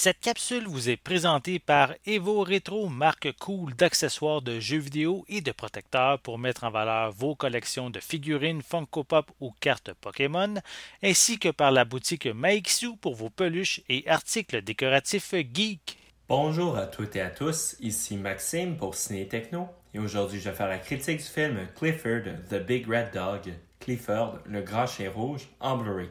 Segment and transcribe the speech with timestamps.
[0.00, 5.40] Cette capsule vous est présentée par Evo Retro, marque cool d'accessoires de jeux vidéo et
[5.40, 10.54] de protecteurs pour mettre en valeur vos collections de figurines Funko Pop ou cartes Pokémon,
[11.02, 15.98] ainsi que par la boutique Maixu pour vos peluches et articles décoratifs geek.
[16.28, 20.56] Bonjour à toutes et à tous, ici Maxime pour Ciné Techno, et aujourd'hui je vais
[20.56, 25.48] faire la critique du film Clifford, The Big Red Dog, Clifford, le grand chien rouge,
[25.58, 26.08] en Blu-ray.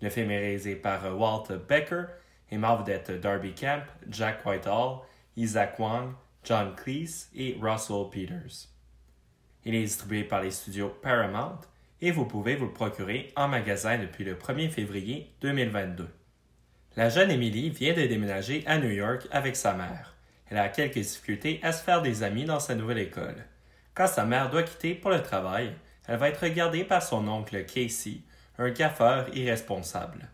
[0.00, 2.04] Le film est réalisé par Walt Becker,
[2.52, 5.00] et d'être Darby Camp, Jack Whitehall,
[5.36, 6.12] Isaac Wang,
[6.44, 8.68] John Cleese et Russell Peters.
[9.64, 11.60] Il est distribué par les studios Paramount
[12.02, 16.08] et vous pouvez vous le procurer en magasin depuis le 1er février 2022.
[16.96, 20.14] La jeune Emily vient de déménager à New York avec sa mère.
[20.50, 23.46] Elle a quelques difficultés à se faire des amis dans sa nouvelle école.
[23.94, 25.72] Quand sa mère doit quitter pour le travail,
[26.06, 28.18] elle va être gardée par son oncle Casey,
[28.58, 30.28] un gaffeur irresponsable.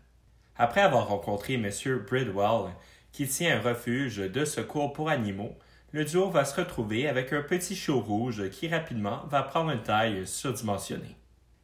[0.61, 1.69] Après avoir rencontré M.
[2.05, 2.73] Bridwell,
[3.13, 5.57] qui tient un refuge de secours pour animaux,
[5.93, 9.81] le duo va se retrouver avec un petit chou rouge qui rapidement va prendre une
[9.81, 11.15] taille surdimensionnée.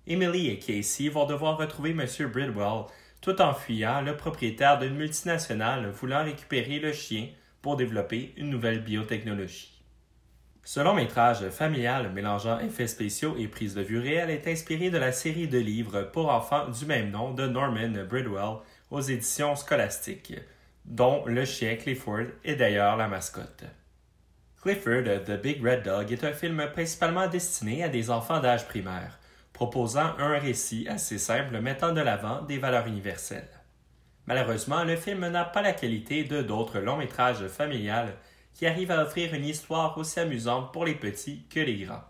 [0.08, 2.06] Emily et Casey vont devoir retrouver M.
[2.32, 2.86] Bridwell
[3.20, 7.28] tout en fuyant le propriétaire d'une multinationale voulant récupérer le chien
[7.62, 9.76] pour développer une nouvelle biotechnologie.
[10.64, 14.98] Ce long métrage familial mélangeant effets spéciaux et prises de vue réelles est inspiré de
[14.98, 20.36] la série de livres pour enfants du même nom de Norman Bridwell aux éditions scolastiques,
[20.86, 23.64] dont le chien Clifford est d'ailleurs la mascotte.
[24.62, 29.20] Clifford, The Big Red Dog est un film principalement destiné à des enfants d'âge primaire,
[29.54, 33.50] proposant un récit assez simple mettant de l'avant des valeurs universelles.
[34.28, 38.16] Malheureusement, le film n'a pas la qualité de d'autres longs métrages familiales
[38.56, 42.04] qui arrivent à offrir une histoire aussi amusante pour les petits que les grands.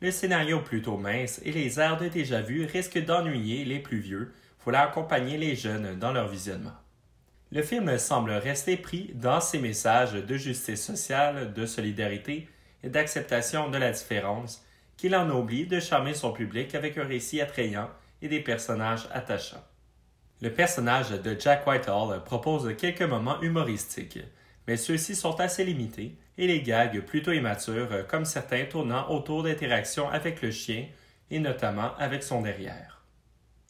[0.00, 4.32] Le scénario plutôt mince et les airs de déjà-vu risquent d'ennuyer les plus vieux
[4.64, 6.76] voulant accompagner les jeunes dans leur visionnement.
[7.52, 12.48] Le film semble rester pris dans ses messages de justice sociale, de solidarité
[12.84, 14.64] et d'acceptation de la différence,
[14.96, 17.90] qu'il en oublie de charmer son public avec un récit attrayant
[18.22, 19.64] et des personnages attachants.
[20.42, 24.20] Le personnage de Jack Whitehall propose quelques moments humoristiques,
[24.66, 30.08] mais ceux-ci sont assez limités et les gags plutôt immatures, comme certains tournant autour d'interactions
[30.08, 30.86] avec le chien
[31.30, 32.99] et notamment avec son derrière.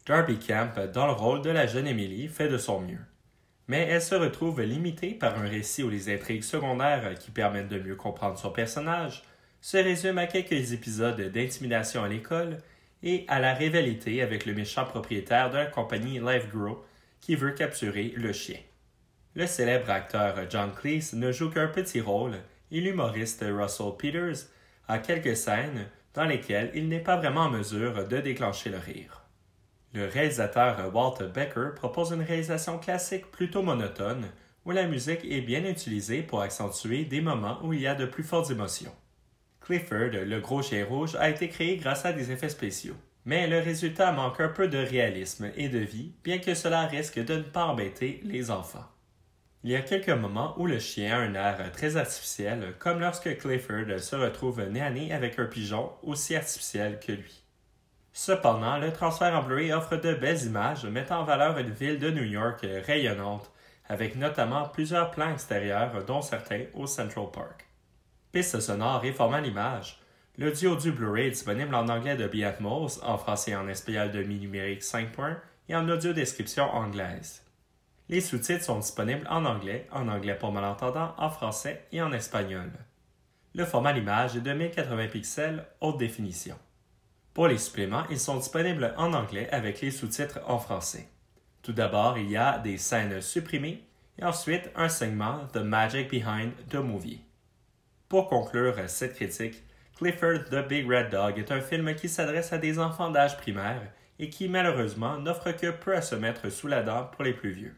[0.06, 3.04] Darby Camp, dans le rôle de la jeune Emily, fait de son mieux.
[3.68, 7.78] Mais elle se retrouve limitée par un récit où les intrigues secondaires qui permettent de
[7.78, 9.22] mieux comprendre son personnage
[9.60, 12.58] se résument à quelques épisodes d'intimidation à l'école
[13.02, 16.82] et à la rivalité avec le méchant propriétaire de la compagnie LifeGrow
[17.20, 18.58] qui veut capturer le chien.
[19.34, 22.38] Le célèbre acteur John Cleese ne joue qu'un petit rôle
[22.72, 24.48] et l'humoriste Russell Peters
[24.88, 29.20] a quelques scènes dans lesquelles il n'est pas vraiment en mesure de déclencher le rire.
[29.92, 34.28] Le réalisateur Walter Becker propose une réalisation classique plutôt monotone,
[34.64, 38.06] où la musique est bien utilisée pour accentuer des moments où il y a de
[38.06, 38.94] plus fortes émotions.
[39.60, 42.96] Clifford, le gros chien rouge, a été créé grâce à des effets spéciaux.
[43.24, 47.18] Mais le résultat manque un peu de réalisme et de vie, bien que cela risque
[47.18, 48.86] de ne pas embêter les enfants.
[49.62, 53.36] Il y a quelques moments où le chien a un air très artificiel, comme lorsque
[53.38, 57.42] Clifford se retrouve nez à nez avec un pigeon aussi artificiel que lui.
[58.22, 62.10] Cependant, le transfert en Blu-ray offre de belles images mettant en valeur une ville de
[62.10, 63.50] New York rayonnante,
[63.88, 67.66] avec notamment plusieurs plans extérieurs, dont certains au Central Park.
[68.30, 70.02] Piste sonore et format l'image.
[70.36, 74.22] Le duo du Blu-ray est disponible en anglais de Atmos, en français en espagnol de
[74.22, 75.38] Mi numérique 5 points
[75.70, 77.42] et en audio description anglaise.
[78.10, 82.70] Les sous-titres sont disponibles en anglais, en anglais pour malentendants, en français et en espagnol.
[83.54, 86.58] Le format l'image est de 1080 pixels haute définition.
[87.34, 91.08] Pour les suppléments, ils sont disponibles en anglais avec les sous-titres en français.
[91.62, 93.84] Tout d'abord, il y a des scènes supprimées
[94.18, 97.20] et ensuite un segment The Magic Behind the Movie.
[98.08, 99.62] Pour conclure cette critique,
[99.96, 103.92] Clifford the Big Red Dog est un film qui s'adresse à des enfants d'âge primaire
[104.18, 107.52] et qui malheureusement n'offre que peu à se mettre sous la dent pour les plus
[107.52, 107.76] vieux.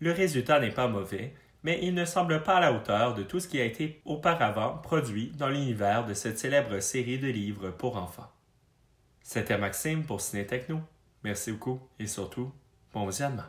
[0.00, 3.38] Le résultat n'est pas mauvais, mais il ne semble pas à la hauteur de tout
[3.38, 7.96] ce qui a été auparavant produit dans l'univers de cette célèbre série de livres pour
[7.96, 8.30] enfants.
[9.30, 10.80] C'était Maxime pour Ciné Techno.
[11.22, 12.50] Merci beaucoup et surtout,
[12.94, 13.42] bon visionnement.